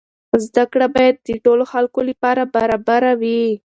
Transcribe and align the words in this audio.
زده 0.45 0.63
کړه 0.71 0.87
باید 0.95 1.15
د 1.27 1.29
ټولو 1.45 1.63
خلکو 1.71 1.99
لپاره 2.09 2.43
برابره 2.55 3.11
وي. 3.21 3.43